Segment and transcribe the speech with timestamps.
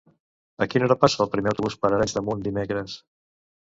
[0.65, 3.01] A quina hora passa el primer autobús per Arenys de Munt dimecres?